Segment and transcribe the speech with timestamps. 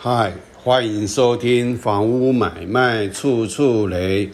[0.00, 4.26] 嗨，欢迎收听《房屋买卖处处雷》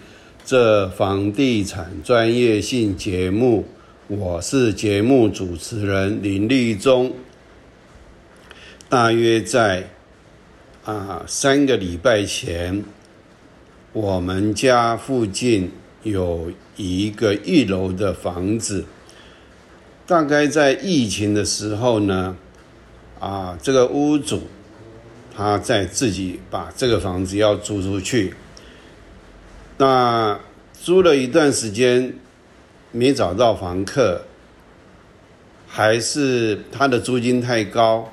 [0.45, 3.64] 这房地产专业性节目，
[4.06, 7.14] 我是节目主持人林立忠。
[8.90, 9.88] 大约在
[10.85, 12.85] 啊三个礼拜前，
[13.95, 15.73] 我们家附近
[16.03, 18.85] 有一个一楼的房子，
[20.07, 22.37] 大概在疫情的时候呢，
[23.19, 24.43] 啊这个屋主。
[25.37, 28.32] 他在自己把这个房子要租出去，
[29.79, 30.39] 那
[30.72, 32.14] 租了一段时间
[32.92, 34.22] 没找到房客，
[35.67, 38.12] 还是他的租金太高，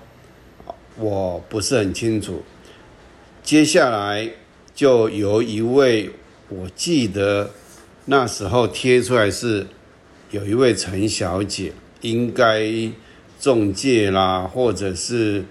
[0.97, 2.41] 我不是很清楚。
[3.43, 4.27] 接下来
[4.73, 6.09] 就由一位，
[6.49, 7.51] 我记得
[8.05, 9.67] 那时候贴出来是
[10.31, 12.67] 有一位陈小姐，应该
[13.39, 15.45] 中介啦，或者是。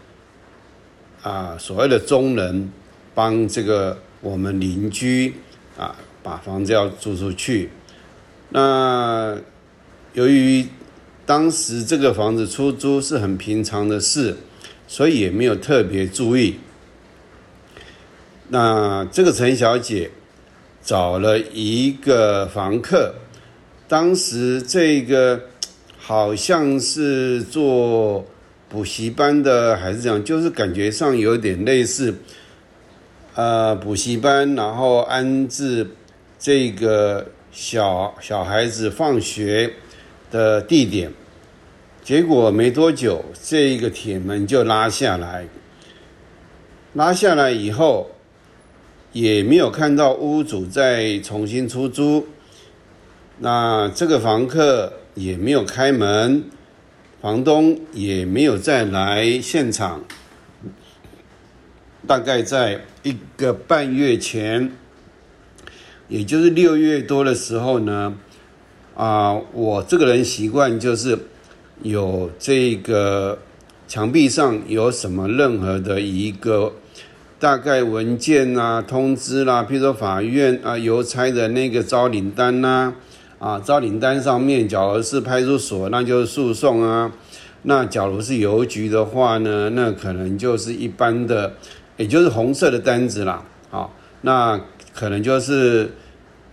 [1.23, 2.73] 啊，所谓的中人
[3.15, 5.35] 帮这个我们邻居
[5.77, 7.68] 啊，把房子要租出去。
[8.49, 9.37] 那
[10.15, 10.66] 由于
[11.27, 14.37] 当时这个房子出租是很平常的事，
[14.88, 16.57] 所以也没有特别注意。
[18.49, 20.10] 那这个陈小姐
[20.82, 23.15] 找了一个房客，
[23.87, 25.43] 当时这个
[25.99, 28.24] 好像是做。
[28.71, 32.15] 补习班的还是这样，就是感觉上有点类似，
[33.35, 35.85] 呃，补习班，然后安置
[36.38, 39.73] 这个小小孩子放学
[40.30, 41.12] 的地点。
[42.04, 45.49] 结果没多久，这个铁门就拉下来，
[46.95, 48.12] 拉下来以后，
[49.10, 52.29] 也没有看到屋主再重新出租，
[53.38, 56.45] 那这个房客也没有开门。
[57.21, 60.02] 房东也没有再来现场，
[62.07, 64.72] 大概在一个半月前，
[66.09, 68.15] 也就是六月多的时候呢，
[68.95, 71.19] 啊，我这个人习惯就是
[71.83, 73.39] 有这个
[73.87, 76.72] 墙壁上有什么任何的一个
[77.39, 82.69] 大概文件啊、通知啦，譬如说法院啊、邮差的那个招领单呐。
[82.69, 82.95] 啊，
[83.41, 87.11] 啊招领单上面，假如是派出所，那就是诉讼啊；
[87.62, 91.55] 那假如是邮局的话呢，那可能就是一般的，
[91.97, 93.43] 也就是红色的单子啦。
[93.71, 93.89] 啊，
[94.21, 94.61] 那
[94.93, 95.95] 可能就是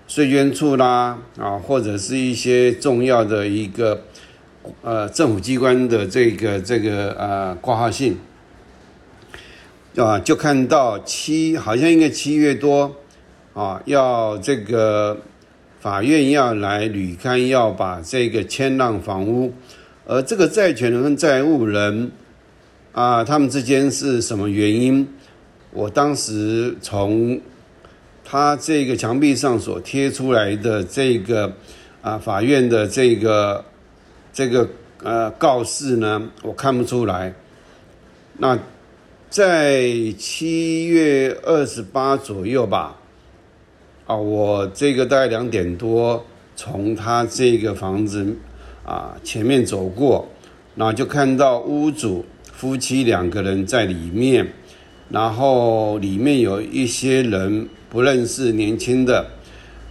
[0.07, 4.03] 税捐处啦，啊，或者是一些重要的一个
[4.81, 8.17] 呃政府机关的这个这个呃挂号信，
[9.97, 12.95] 啊，就看到七，好像应该七月多，
[13.53, 15.17] 啊，要这个。
[15.87, 19.53] 法院要来履勘，要把这个迁让房屋，
[20.05, 22.11] 而这个债权人跟债务人
[22.91, 25.07] 啊，他们之间是什么原因？
[25.71, 27.39] 我当时从
[28.25, 31.53] 他这个墙壁上所贴出来的这个
[32.01, 33.63] 啊，法院的这个
[34.33, 34.67] 这个
[35.01, 37.33] 呃告示呢，我看不出来。
[38.37, 38.59] 那
[39.29, 42.97] 在七月二十八左右吧。
[44.07, 46.25] 啊，我这个大概两点多
[46.55, 48.37] 从他这个房子
[48.85, 50.25] 啊前面走过，
[50.75, 52.23] 然后就看到屋主
[52.53, 54.47] 夫妻两个人在里面，
[55.09, 59.27] 然后里面有一些人不认识年轻的，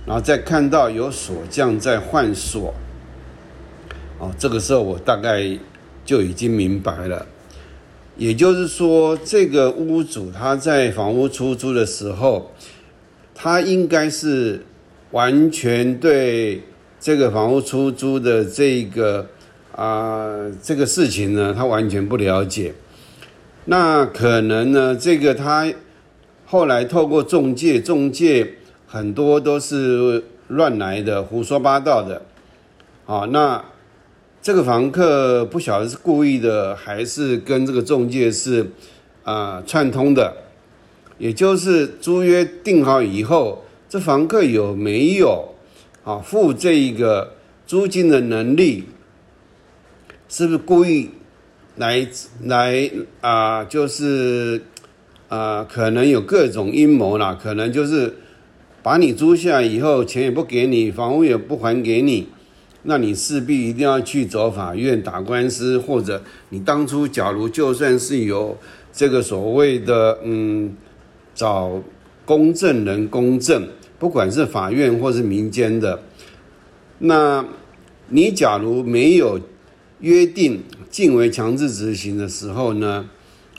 [0.06, 2.72] 然后再看到有锁匠在换锁。
[4.18, 5.58] 哦，这个时候我大概
[6.06, 7.26] 就已经明白了，
[8.16, 12.50] 也就是说，这个屋主他在房屋出租的时候。
[13.38, 14.64] 他应该是
[15.10, 16.62] 完全对
[16.98, 19.26] 这个房屋出租的这个
[19.72, 22.72] 啊这个事情呢，他完全不了解。
[23.66, 25.70] 那可能呢，这个他
[26.46, 28.54] 后来透过中介，中介
[28.86, 32.22] 很多都是乱来的，胡说八道的。
[33.04, 33.62] 啊，那
[34.40, 38.70] 这个房客不晓得是故意的，还是跟这个中介是
[39.24, 40.32] 啊串通的。
[41.18, 45.54] 也就是租约定好以后，这房客有没有
[46.04, 47.32] 啊付这一个
[47.66, 48.84] 租金的能力？
[50.28, 51.08] 是不是故意
[51.76, 52.06] 来
[52.44, 52.90] 来
[53.22, 53.64] 啊？
[53.64, 54.60] 就是
[55.28, 58.16] 啊，可能有各种阴谋啦，可能就是
[58.82, 62.28] 把你租下以后，钱也不给你，房屋也不还给你，
[62.82, 68.58] 那你势必一定要去走法院打官司，或者你当初假如就算是有
[68.92, 70.76] 这个所谓的嗯。
[71.36, 71.80] 找
[72.24, 73.68] 公证人公证，
[74.00, 76.02] 不管是法院或是民间的，
[76.98, 77.46] 那
[78.08, 79.40] 你假如没有
[80.00, 83.08] 约定，禁为强制执行的时候呢？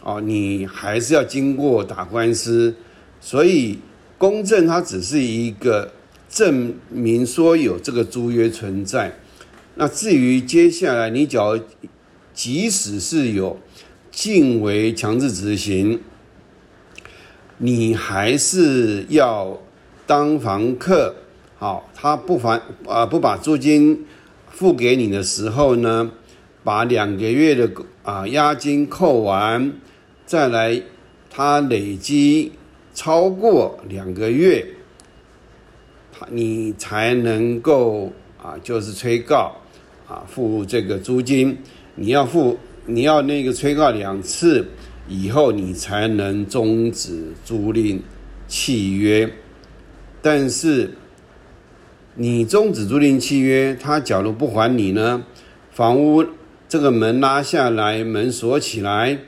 [0.04, 2.76] 哦，你还是要经过打官司，
[3.20, 3.80] 所以
[4.18, 5.92] 公证它只是一个
[6.30, 9.18] 证明说有这个租约存在。
[9.76, 11.60] 那至于接下来你只要
[12.34, 13.60] 即使是有
[14.10, 16.00] 禁为强制执行，
[17.58, 19.58] 你还是要
[20.06, 21.16] 当房客。
[21.60, 24.06] 好，他不还啊不把租金
[24.52, 26.12] 付给你的时候呢，
[26.64, 27.72] 把两个月的
[28.04, 29.74] 啊押金扣完，
[30.26, 30.80] 再来
[31.32, 32.52] 他累积
[32.94, 34.64] 超过两个月，
[36.12, 39.56] 他你才能够啊就是催告
[40.08, 41.58] 啊付这个租金，
[41.96, 42.56] 你要付
[42.86, 44.64] 你要那个催告两次
[45.08, 48.00] 以后，你才能终止租赁
[48.48, 49.32] 契约，
[50.22, 50.92] 但是。
[52.20, 55.24] 你终止租赁契约，他假如不还你呢？
[55.72, 56.26] 房屋
[56.68, 59.20] 这个门拉下来，门锁起来，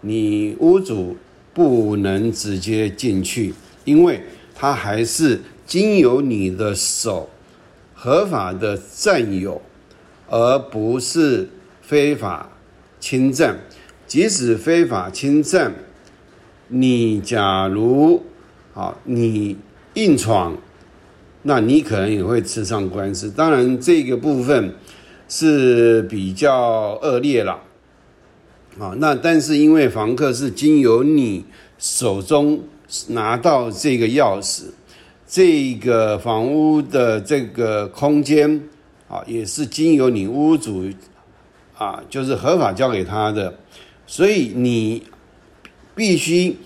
[0.00, 1.16] 你屋主
[1.54, 3.54] 不能直接进去，
[3.84, 4.20] 因为
[4.56, 7.30] 他还是经由你的手
[7.94, 9.62] 合法的占有，
[10.28, 11.48] 而不是
[11.80, 12.50] 非法
[12.98, 13.56] 侵占。
[14.06, 15.74] 即使非法侵占，
[16.68, 18.22] 你假如
[18.72, 19.56] 好，你
[19.94, 20.56] 硬闯。
[21.48, 24.74] 那你可能也会吃上官司，当然这个部分
[25.28, 27.52] 是比较恶劣了，
[28.80, 31.44] 啊，那但是因为房客是经由你
[31.78, 32.64] 手中
[33.10, 34.64] 拿到这个钥匙，
[35.24, 38.68] 这个房屋的这个空间
[39.06, 40.90] 啊，也是经由你屋主
[41.78, 43.54] 啊，就是合法交给他的，
[44.06, 45.02] 所以你
[45.94, 46.56] 必须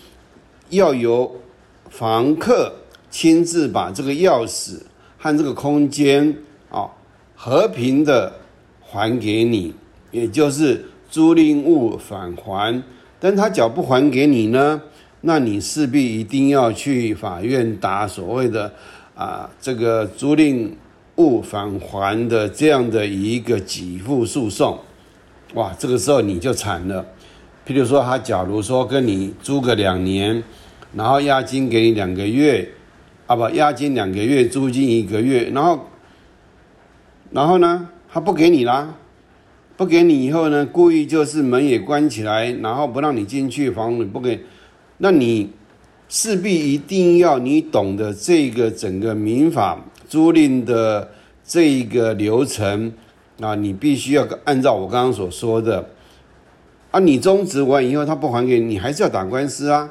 [0.68, 1.40] 要由
[1.88, 2.74] 房客。
[3.12, 4.82] 亲自把这个钥匙
[5.18, 6.32] 和这个空间
[6.70, 6.86] 啊
[7.34, 8.32] 和平的
[8.80, 9.74] 还给你，
[10.12, 12.80] 也就是租赁物返还。
[13.18, 14.80] 但他脚不还给你呢，
[15.22, 18.72] 那你势必一定要去法院打所谓的
[19.16, 20.70] 啊这个租赁
[21.16, 24.78] 物返还的这样的一个给付诉讼。
[25.54, 27.04] 哇，这个时候你就惨了。
[27.66, 30.42] 譬如说，他假如说跟你租个两年，
[30.94, 32.70] 然后押金给你两个月。
[33.26, 35.86] 啊不，押金两个月，租金一个月，然后，
[37.30, 38.96] 然后呢，他不给你啦，
[39.76, 44.40] 不给你以后呢，故意就是门也关起来，然后不让你进去，房子不给，
[44.98, 45.52] 那你
[46.08, 49.78] 势必一定要你懂得这个整个民法
[50.08, 51.12] 租赁的
[51.46, 52.92] 这一个流程
[53.40, 55.88] 啊，你必须要按照我刚刚所说的，
[56.90, 59.90] 啊，你终止完以后他不还给你，还是要打官司啊。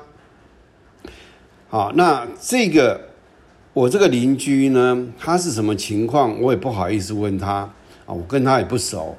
[1.70, 3.10] 好，那这个。
[3.72, 6.42] 我这个邻居呢，他是什么情况？
[6.42, 7.72] 我也不好意思问他
[8.06, 9.16] 啊，我跟他也不熟。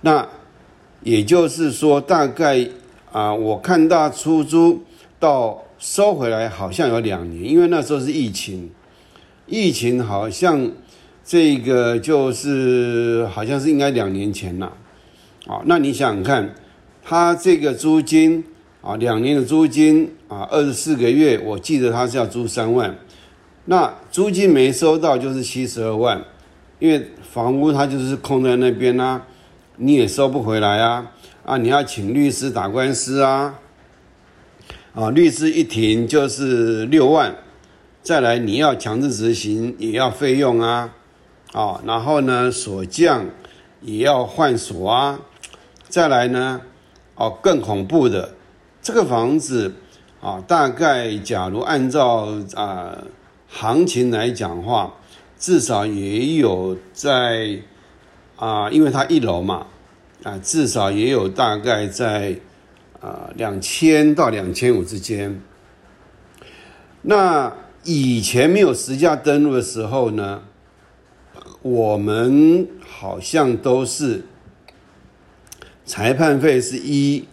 [0.00, 0.26] 那
[1.02, 2.66] 也就是说，大概
[3.12, 4.82] 啊，我看到出租
[5.20, 8.70] 到收回来好像有两年，因为那时候是疫情，
[9.46, 10.72] 疫情好像
[11.22, 14.72] 这个就是好像是应该两年前了。
[15.46, 16.54] 啊，那你想想看，
[17.04, 18.42] 他这个租金
[18.80, 22.98] 啊，两年的租金啊，二十四个月，我记得他是要租三万。
[23.66, 26.24] 那租金没收到就是七十二万，
[26.78, 29.22] 因为房屋它就是空在那边呐，
[29.76, 31.12] 你也收不回来啊，
[31.44, 33.58] 啊，你要请律师打官司啊，
[34.94, 37.34] 啊，律师一庭就是六万，
[38.02, 40.92] 再来你要强制执行也要费用啊，
[41.52, 43.26] 啊，然后呢锁匠
[43.80, 45.20] 也要换锁啊，
[45.88, 46.60] 再来呢，
[47.16, 48.34] 哦，更恐怖的，
[48.80, 49.74] 这个房子
[50.20, 52.96] 啊，大概假如按照啊。
[53.46, 54.92] 行情来讲话，
[55.38, 57.56] 至少也有在
[58.34, 59.68] 啊，因为它一楼嘛，
[60.24, 62.36] 啊，至少也有大概在
[63.00, 65.40] 啊两千到两千五之间。
[67.02, 67.52] 那
[67.84, 70.42] 以前没有实价登录的时候呢，
[71.62, 74.24] 我们好像都是
[75.84, 77.24] 裁判费是一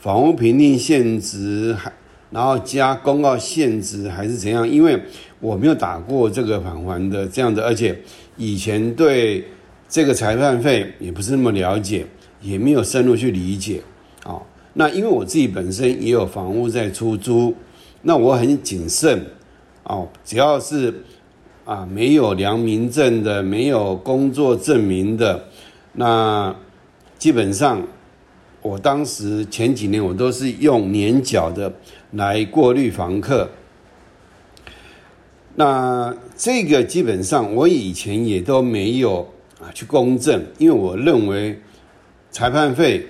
[0.00, 1.92] 房屋评定现值还。
[2.30, 4.66] 然后加公告限值还是怎样？
[4.66, 4.98] 因为
[5.38, 7.94] 我没有打过这个返还的这样的，而且
[8.38, 9.44] 以前对
[9.86, 12.06] 这个裁判费也不是那么了解，
[12.40, 13.82] 也没有深入去理解。
[14.24, 14.40] 啊，
[14.72, 17.54] 那因为我自己本身也有房屋在出租，
[18.00, 19.26] 那我很谨慎。
[19.82, 21.04] 哦，只要是
[21.66, 25.44] 啊没有良民证的，没有工作证明的，
[25.92, 26.56] 那
[27.22, 27.80] 基本上。
[28.62, 31.72] 我当时前几年我都是用年缴的
[32.12, 33.48] 来过滤房客，
[35.54, 39.28] 那这个基本上我以前也都没有
[39.60, 41.60] 啊去公证，因为我认为
[42.32, 43.08] 裁判费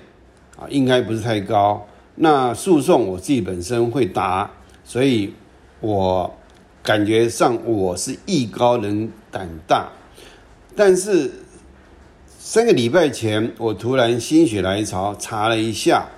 [0.57, 4.51] 啊应该不是太高，那诉讼我自己本身会打，
[4.83, 5.33] 所以
[5.81, 6.31] 我
[6.83, 9.91] 感觉上我是艺高人胆大。
[10.75, 11.31] 但是
[12.45, 16.09] 三个礼拜前，我突然心血来潮查了一下，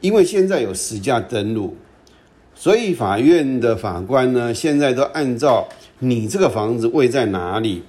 [0.00, 1.76] 因为现在有实价登录，
[2.54, 5.68] 所以法院的法官呢，现在都按照
[5.98, 7.82] 你这个房子位在哪里，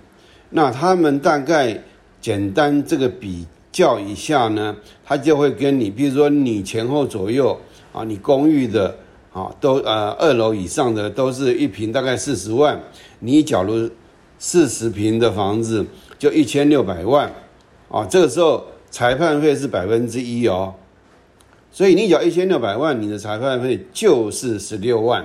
[0.49, 1.79] 那他们大概
[2.19, 3.45] 简单这个比。
[3.71, 7.59] 较一下呢，他就会跟你，比如说你前后左右
[7.91, 8.95] 啊，你公寓的
[9.31, 12.79] 啊，都呃二楼以上的都是一平大概四十万，
[13.19, 13.89] 你假如
[14.37, 15.83] 四十平的房子
[16.19, 17.33] 就一千六百万，
[17.93, 20.73] 啊，这个时候裁判费是百分之一哦，
[21.71, 25.23] 所以你缴一千六百万，你的裁判费就是十六万。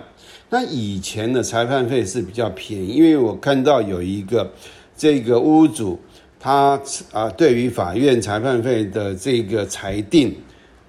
[0.50, 4.52] 那以前的裁判费是比较便宜，因为我看到有一个
[4.94, 5.98] 这个屋主。
[6.40, 10.32] 他啊，对于法院裁判费的这个裁定，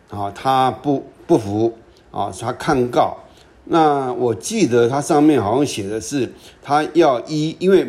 [0.08, 1.76] 啊，他不不服
[2.12, 3.18] 啊，他抗告。
[3.66, 6.32] 那我记得他上面好像写的是，
[6.62, 7.84] 他要依，因为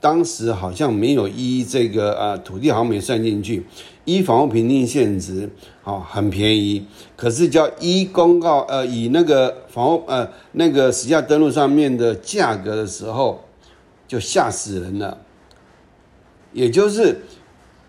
[0.00, 3.64] 当时好像没有依这个呃土地好像没算进去，
[4.04, 5.50] 依房屋评定现值，
[5.82, 6.86] 啊，很便宜。
[7.16, 13.44] 可是叫依公告，呃，以那个房屋呃那个实价登录上面的价格的时候，
[14.06, 15.18] 就吓死人了。
[16.52, 17.22] 也就是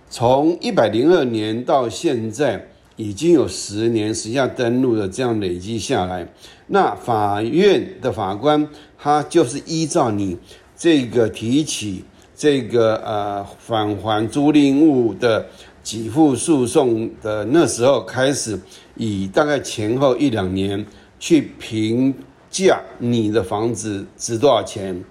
[0.10, 6.28] 从一百零二年到现在，已经有十年实价登录的这样累积下来，
[6.68, 10.38] 那法院的法官他就是依照你
[10.78, 12.04] 这个提起
[12.36, 15.48] 这个呃返还租赁物的
[15.84, 18.60] 给付诉讼的那时候开始，
[18.96, 20.86] 以大概前后一两年
[21.20, 22.14] 去评
[22.52, 25.04] 价你的房子值多少钱，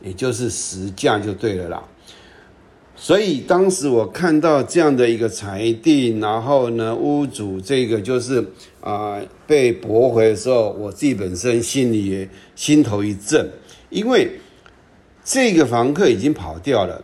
[0.00, 1.84] 也就是实价就对了啦。
[2.96, 8.46] 所以当时我看到这样的一个裁定，然后呢，屋主这个就是
[8.80, 13.48] 啊被驳回的时候，我自己本身心里也心头一震，
[13.88, 14.30] 因为
[15.24, 17.02] 这个房客已经跑掉了，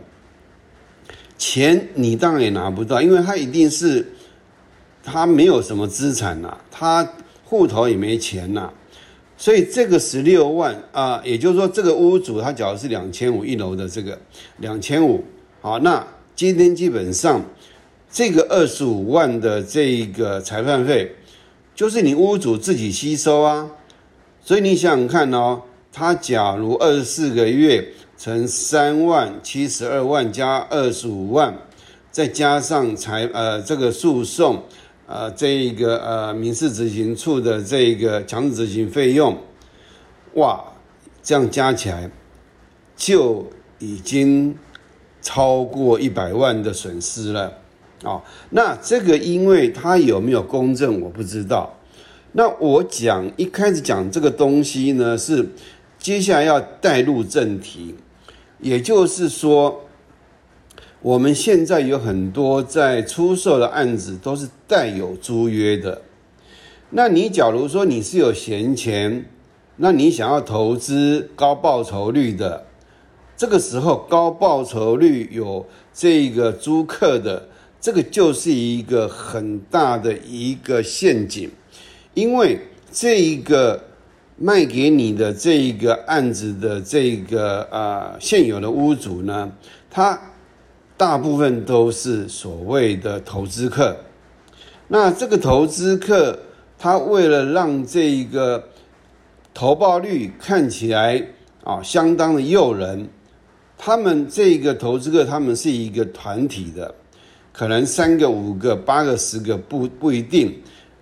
[1.37, 4.13] 钱你当然也拿不到，因为他一定是
[5.03, 7.07] 他没有什么资产呐，他
[7.45, 8.71] 户头也没钱呐，
[9.37, 14.19] 所以这个十六万啊，也就是说这个屋主他缴的是两千五一楼的这个
[14.57, 15.23] 两千五。
[15.61, 16.05] 好，那
[16.35, 17.45] 今天基本上
[18.11, 21.15] 这个二十五万的这个裁判费，
[21.75, 23.69] 就是你屋主自己吸收啊。
[24.41, 27.85] 所以你想想看哦，他假如二十四个月
[28.17, 31.57] 乘三万七十二万加二十五万，
[32.11, 34.63] 再加上裁呃这个诉讼
[35.05, 39.37] 呃这一个呃民事执行处的这一个强制执行费用，
[40.33, 40.63] 哇，
[41.21, 42.09] 这样加起来
[42.95, 43.47] 就
[43.79, 44.57] 已经。
[45.19, 47.51] 超过一百万的损失了，
[48.01, 48.21] 啊，
[48.51, 51.75] 那这个因为他有没有公证我不知道。
[52.31, 55.49] 那我讲一开始讲这个东西呢，是
[55.99, 57.93] 接下来要带入正题，
[58.59, 59.81] 也就是说，
[61.01, 66.01] 我们现在有很多在出售的案子都是带有租约的。
[66.89, 69.29] 那你假如说你是有闲钱，
[69.75, 72.65] 那你想要投资高报酬率的。
[73.35, 77.47] 这个时候高报酬率有这个租客的，
[77.79, 81.51] 这个就是一个很大的一个陷阱，
[82.15, 82.59] 因为
[82.91, 83.83] 这一个
[84.37, 89.51] 卖给你的这一个案子的这个啊现有的屋主呢，
[89.89, 90.19] 他
[90.95, 93.97] 大部分都是所谓的投资客，
[94.87, 96.39] 那这个投资客
[96.77, 98.63] 他为了让这一个
[99.53, 101.21] 投报率看起来
[101.63, 103.09] 啊相当的诱人。
[103.79, 106.93] 他们这个投资客，他们是一个团体的，
[107.53, 110.59] 可能三个、五个、八个、十个不不一定，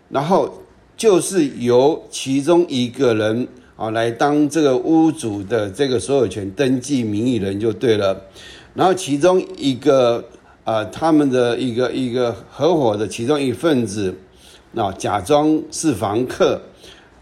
[0.09, 0.53] 然后
[0.97, 8.19] 就是由其中一个人啊来当这个屋主的这个所有权登记名义人就对了，
[8.73, 10.23] 然后其中一个
[10.63, 14.15] 啊他们的一个一个合伙的其中一份子
[14.75, 16.61] 啊假装是房客，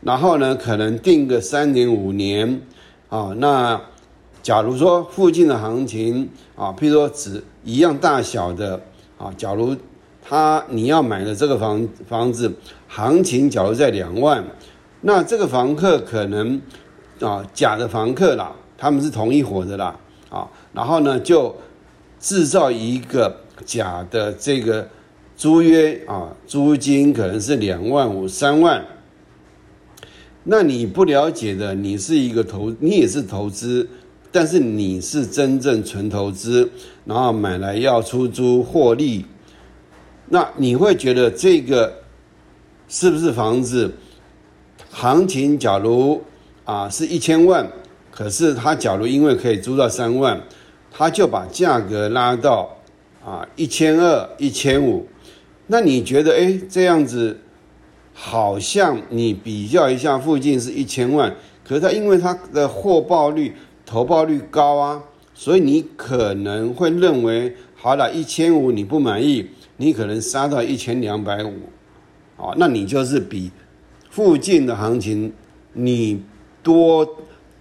[0.01, 2.61] 然后呢可能定个三年五年
[3.09, 3.81] 啊那。
[4.43, 8.77] 假如说附近的行情啊，譬如说只一样大小的
[9.17, 9.73] 啊，假如
[10.23, 12.51] 他你要买的这个房房子
[12.87, 14.43] 行情，假如在两万，
[15.01, 16.61] 那这个房客可能
[17.19, 19.99] 啊假的房客啦，他们是同一伙的啦
[20.29, 21.55] 啊，然后呢就
[22.19, 24.87] 制造一个假的这个
[25.35, 28.85] 租约啊，租金可能是两万五三万，
[30.45, 33.87] 那你不了解的，你是一个投，你也是投资。
[34.35, 36.67] 但是你是真正纯投资，
[37.05, 39.23] 然后买来要出租获利，
[40.29, 42.01] 那你会觉得这个
[42.87, 43.93] 是不是房子
[44.89, 45.57] 行情？
[45.57, 46.21] 假如
[46.65, 47.71] 啊是一千万，
[48.11, 50.41] 可是他假如因为可以租到三万，
[50.91, 52.77] 他就把价格拉到
[53.23, 55.07] 啊一千二、一千五。
[55.67, 57.39] 那你觉得，哎，这样子
[58.13, 61.33] 好像你比较一下，附近是一千万，
[61.67, 63.53] 可是他因为他的货报率、
[63.85, 65.03] 投报率高啊，
[65.33, 71.53] 所以你可能会认为，好了，一千五你不满意，你可能杀到一千两百五，
[72.37, 73.51] 啊，那你就是比
[74.09, 75.33] 附近的行情
[75.73, 76.23] 你
[76.61, 77.07] 多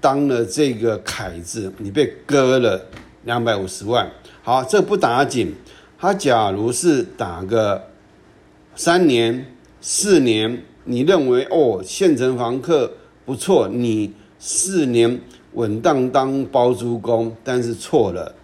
[0.01, 2.87] 当了这个凯子，你被割了
[3.25, 4.11] 两百五十万。
[4.43, 5.55] 好，这不打紧，
[5.99, 7.89] 他假如是打个。
[8.75, 12.91] 三年、四年，你认为哦，县城房客
[13.27, 15.21] 不错，你四年
[15.53, 18.35] 稳当当包租公，但是错了，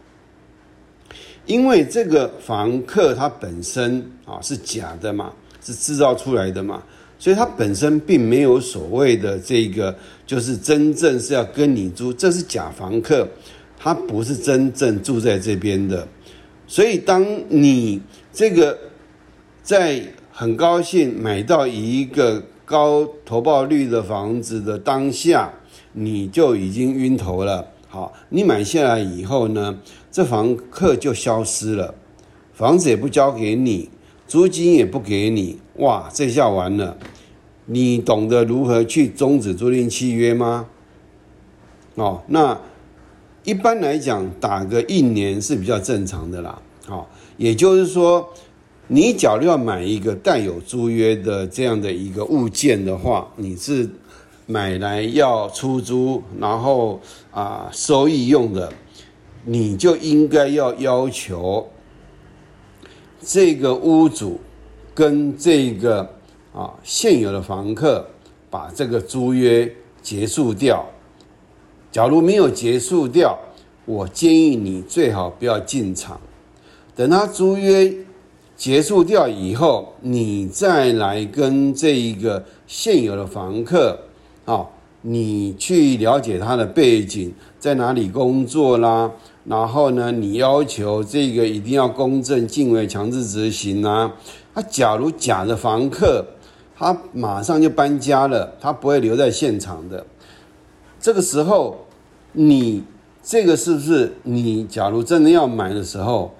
[1.48, 5.32] 因为这个房客他本身啊是假的嘛，
[5.64, 6.82] 是制造出来的嘛，
[7.18, 13.26] 所以他本身并没有所谓的这个，就是真正是要跟你租，这是假房客，
[13.78, 16.06] 他不是真正住在这边的，
[16.66, 17.98] 所以当你
[18.30, 18.78] 这个
[19.62, 25.50] 在很高兴买到一个高投报率的房子的当下，
[25.94, 27.66] 你就已经晕头了。
[27.88, 29.78] 好，你买下来以后呢，
[30.10, 31.94] 这房客就消失了，
[32.52, 33.88] 房子也不交给你，
[34.26, 35.58] 租金也不给你。
[35.76, 36.96] 哇，这下完了！
[37.66, 40.66] 你懂得如何去终止租赁契约吗？
[41.94, 42.60] 哦，那
[43.44, 46.60] 一般来讲，打个一年是比较正常的啦。
[46.86, 48.28] 好，也就是说。
[48.90, 53.86] 你假如要买一个带有租约的这样的一个物件的话，你是
[54.46, 56.98] 买来要出租，然后
[57.38, 58.72] 啊收益用的，
[59.44, 61.68] 你就应该要要求
[63.20, 64.40] 这个屋主
[64.92, 66.14] 跟这个
[66.52, 68.04] 啊现有的房客
[68.50, 70.84] 把这个租约结束掉。
[71.92, 73.38] 假如没有结束掉，
[73.84, 76.20] 我建议你最好不要进场，
[76.96, 77.94] 等他租约。
[78.56, 83.96] 结束掉以后，你再来跟这一个现有的房客，
[84.46, 84.66] 啊，
[85.02, 89.10] 你去了解他的背景，在哪里工作啦，
[89.44, 94.12] 然后呢，你要求这个一定要公正、敬畏、强制执行啊。
[94.54, 96.26] 他假如假的房客，
[96.76, 100.04] 他马上就搬家了，他不会留在现场的。
[101.00, 101.86] 这个时候，
[102.32, 102.82] 你
[103.22, 104.64] 这个是不是你？
[104.64, 106.34] 假如真的要买的时候？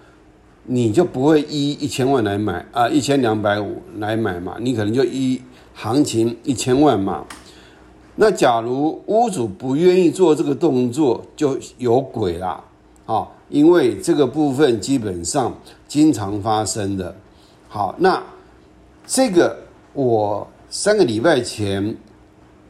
[0.70, 4.56] 你就不会依一千万来买啊，一千两百五来买嘛？
[4.60, 5.40] 你可能就依
[5.72, 7.24] 行情一千万嘛。
[8.20, 12.64] 那假如屋主不愿意做这个动作，就有鬼啦
[13.06, 13.28] 啊！
[13.48, 15.54] 因为这个部分基本上
[15.86, 17.14] 经常发生的。
[17.68, 18.20] 好，那
[19.06, 19.56] 这个
[19.92, 21.96] 我三个礼拜前，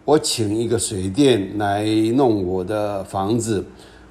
[0.04, 1.82] 我请一个水电来
[2.14, 3.64] 弄我的房子，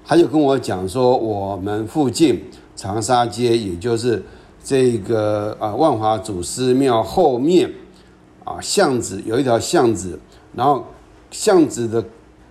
[0.03, 2.43] 他就跟我讲说，我们附近。
[2.75, 4.23] 长沙街，也就是
[4.63, 7.67] 这个啊万华祖师庙后面
[8.43, 10.19] 啊巷子有一条巷子，
[10.53, 10.85] 然后
[11.31, 12.03] 巷子的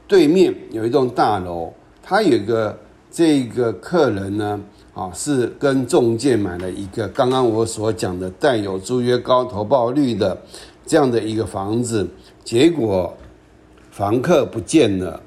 [0.06, 2.78] 对面有一栋大楼，他有个
[3.10, 4.60] 这个客人呢
[4.94, 10.36] 啊是跟中介买了一个刚刚我所讲的带有租约高投报率的
[10.84, 12.08] 这样的一个房子，
[12.44, 13.16] 结果
[13.90, 15.20] 房客不见了，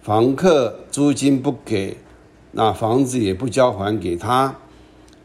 [0.00, 1.96] 房客租金不给。
[2.54, 4.54] 那房子也不交还给他，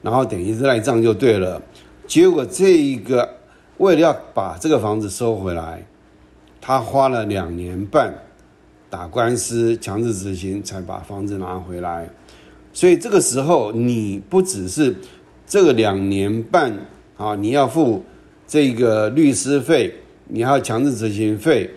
[0.02, 1.62] 然后等于是赖账就对了。
[2.08, 3.28] 结果这一个
[3.80, 5.86] 为了要把这个房子收回来，
[6.68, 8.14] 他花了两年半
[8.90, 12.10] 打官司强制执行才把房子拿回来。
[12.74, 14.94] 所以这个时候你不只是
[15.46, 16.78] 这个两年半
[17.16, 18.04] 啊，你要付
[18.46, 19.96] 这个律师费，
[20.28, 21.72] 你还要强制执行费，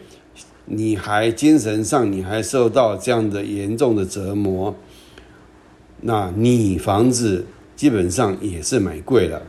[0.64, 4.74] 你还精神上你还受到这样的严重的折磨。
[6.00, 9.40] 那你房子基本上也是买贵了，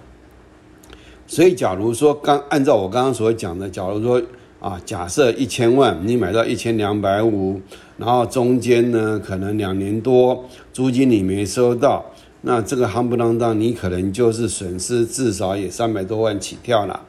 [1.25, 4.21] 所以假如说刚按照我刚刚所讲的，假如说
[4.61, 7.59] 啊，假设一千万你买到一千两百五，
[7.97, 12.05] 然后中间呢可能两年多租金你没收到，
[12.41, 17.01] 那这个夯不啷当，你可能就是损失至少也三百多万起跳了。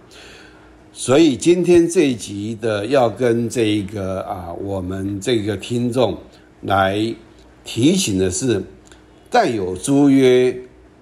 [0.93, 6.19] 所以今天这一集的要跟这一个啊我们这个听众
[6.63, 7.15] 来
[7.63, 8.61] 提醒的是。
[9.35, 10.55] 带有租约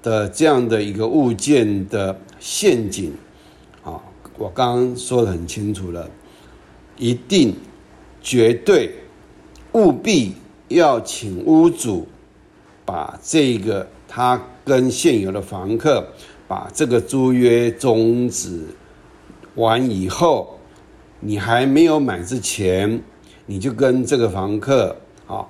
[0.04, 3.12] 的这样的一个物件的陷阱，
[3.82, 4.00] 啊，
[4.38, 6.08] 我刚刚说的很清楚了，
[7.00, 7.56] 一定、
[8.20, 8.94] 绝对、
[9.72, 10.34] 务必
[10.68, 12.06] 要请屋主
[12.84, 16.06] 把这个他跟现有的房客
[16.46, 18.66] 把这个租约终止，
[19.54, 20.58] 完以后，
[21.20, 23.02] 你还没有买之前，
[23.46, 24.94] 你就跟这个房客
[25.26, 25.46] 啊，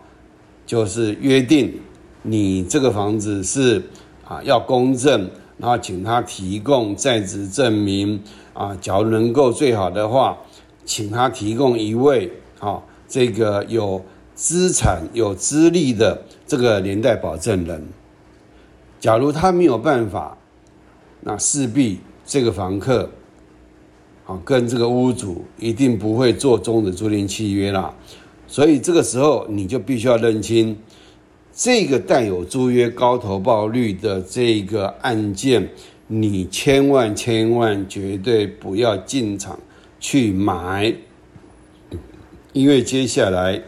[0.65, 1.75] 就是约定，
[2.23, 3.83] 你这个房子是
[4.25, 8.23] 啊要公证，然后请他提供在职证明
[8.55, 10.39] 啊，假如能够最好的话，
[10.85, 17.89] 请他提供一位啊这个有资产有资历的这个连带保证人。
[18.99, 20.37] 假如他没有办法，
[21.21, 23.11] 那势必这个房客。
[24.27, 27.93] 啊，跟这个屋主一定不会做终止租赁契约啦，
[28.47, 30.79] 所以这个时候你就必须要认清，
[31.53, 35.69] 这个带有租约高投报率的这个案件，
[36.07, 39.59] 你千万千万绝对不要进场
[40.01, 40.93] 去买，
[42.53, 43.63] 因为接下来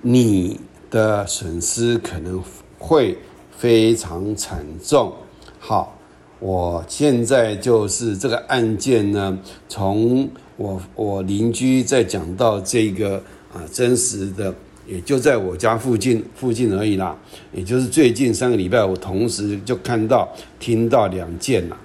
[0.00, 0.58] 你
[0.90, 2.42] 的损失可能
[2.78, 3.18] 会
[3.54, 5.12] 非常惨重。
[5.58, 5.94] 好。
[6.40, 9.36] 我现在就是这个案件呢，
[9.68, 13.20] 从我我邻居在讲到这个
[13.52, 14.54] 啊真实的，
[14.86, 17.18] 也就在我家附近附近而已啦，
[17.52, 21.76] 也就是最近三个礼拜，我同时就看到听到两件了，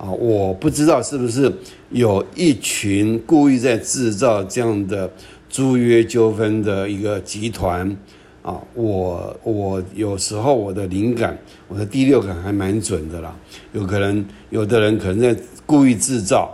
[0.00, 1.52] 啊，我不知道是不是
[1.90, 5.10] 有一群故意在制造这样的
[5.50, 7.94] 租约纠纷的一个集团。
[8.42, 11.36] 啊，我我有时候我的灵感，
[11.68, 13.36] 我的第六感还蛮准的啦。
[13.74, 15.36] 有可能有的人可能在
[15.66, 16.50] 故意制造，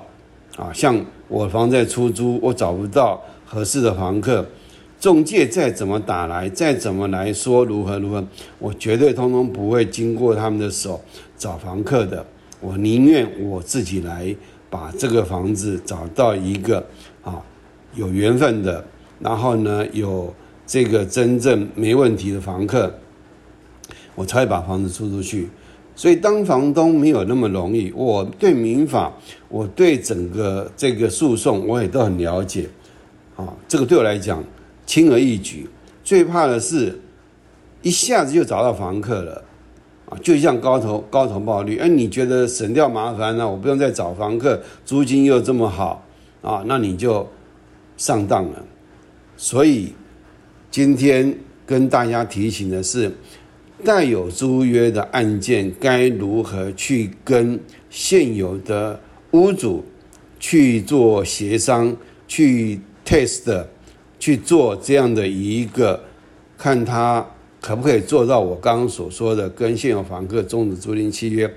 [0.56, 4.44] 啊，像我房在出租，我找不到合适的房客，
[4.98, 8.26] 中介再怎么打来，再怎么来说如何如何，
[8.58, 11.00] 我绝对通通不会经过他们的手
[11.38, 12.26] 找房客的。
[12.60, 14.34] 我宁愿我自己来
[14.70, 16.86] 把这个房子找到一个
[17.22, 17.42] 啊
[17.94, 18.84] 有缘分的，
[19.20, 20.34] 然后呢有。
[20.68, 22.92] 这个真正没问题的房客，
[24.16, 25.48] 我才把房子租出去。
[25.94, 27.92] 所以当房东没有那么容易。
[27.94, 29.12] 我对民法，
[29.48, 32.68] 我对整个这个诉讼，我也都很了解。
[33.36, 34.42] 啊，这个对我来讲
[34.84, 35.70] 轻而易举。
[36.02, 36.98] 最怕的是，
[37.82, 39.44] 一下子就找到房客了。
[40.08, 43.48] 啊，就像高投高投报率，哎，你觉得省掉麻烦了？
[43.50, 46.04] 我不用再找房客，租金又这么好，
[46.42, 47.28] 啊，那你就
[47.96, 48.64] 上当了。
[49.36, 49.92] 所以。
[50.68, 53.10] 今天跟大家提醒的是，
[53.82, 59.82] 带有租约的案件该如何去跟现有的屋主
[60.38, 61.96] 去做协商、
[62.28, 63.64] 去 test、
[64.18, 65.98] 去做这样的一个，
[66.58, 67.24] 看他
[67.66, 71.52] 可不可以做到我刚刚所说的跟现有房客终止租赁契约，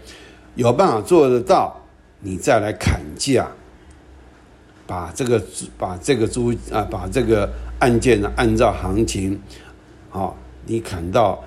[0.55, 1.79] 有办法做得到，
[2.21, 3.47] 你再来砍价，
[4.87, 5.39] 把这个
[5.77, 7.47] 把这个租啊把这个。
[7.79, 9.39] 案件呢，按照行情，
[10.09, 11.41] 好，你砍到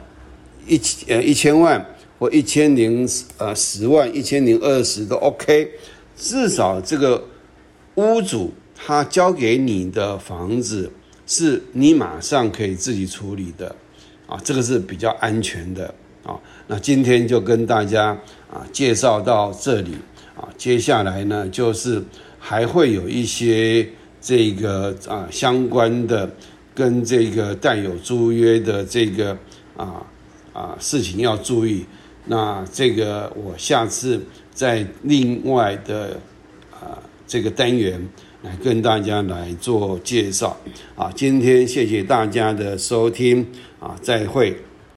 [0.66, 1.85] 一千呃一千万
[2.18, 5.70] 或一千零呃十万、一千零二十都 OK，
[6.16, 7.22] 至少这个
[7.96, 10.90] 屋主他交给你的房子
[11.27, 13.77] 是你马上可以自己处理的，
[14.32, 16.38] 啊，这个是比较安全的啊。
[16.66, 18.16] 那今天就跟大家
[18.50, 19.96] 啊介绍到这里
[20.36, 22.02] 啊，接下来呢就是
[22.38, 23.86] 还会有一些。
[24.24, 26.30] 这个啊，相关的
[26.72, 29.36] 跟这个带有租约的这个
[29.76, 30.06] 啊
[30.52, 31.84] 啊事情要注意。
[32.26, 36.16] 那这个我下次在另外的
[36.70, 38.00] 啊这个单元
[38.42, 40.57] 来跟大家来做介绍。
[40.94, 43.46] 啊，今天谢谢大家的收听
[43.81, 44.57] 啊，再会。